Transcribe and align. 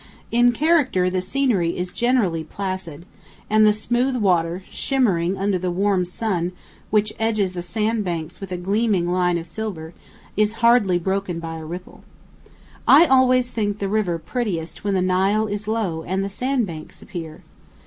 In 0.31 0.51
character 0.51 1.11
the 1.11 1.21
scenery 1.21 1.77
is 1.77 1.91
generally 1.91 2.43
placid, 2.43 3.05
and 3.51 3.63
the 3.63 3.71
smooth 3.71 4.15
water, 4.15 4.63
shimmering 4.67 5.37
under 5.37 5.59
the 5.59 5.69
warm 5.69 6.05
sun 6.05 6.53
which 6.89 7.13
edges 7.19 7.53
the 7.53 7.61
sand 7.61 8.03
banks 8.03 8.39
with 8.41 8.51
a 8.51 8.57
gleaming 8.57 9.11
line 9.11 9.37
of 9.37 9.45
silver, 9.45 9.93
is 10.35 10.53
hardly 10.65 10.97
broken 10.97 11.37
by 11.39 11.57
a 11.57 11.65
ripple. 11.65 12.01
I 12.87 13.05
always 13.05 13.51
think 13.51 13.77
the 13.77 13.87
river 13.87 14.17
prettiest 14.17 14.83
when 14.83 14.95
the 14.95 15.03
Nile 15.03 15.45
is 15.45 15.67
low 15.67 16.01
and 16.01 16.23
the 16.23 16.29
sand 16.31 16.65
banks 16.65 17.03
appear. 17.03 17.43